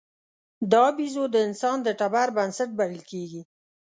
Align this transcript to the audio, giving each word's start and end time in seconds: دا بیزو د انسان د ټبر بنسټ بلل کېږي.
دا 0.71 0.85
بیزو 0.97 1.23
د 1.31 1.35
انسان 1.47 1.77
د 1.83 1.87
ټبر 1.99 2.27
بنسټ 2.37 2.69
بلل 2.79 3.01
کېږي. 3.11 3.41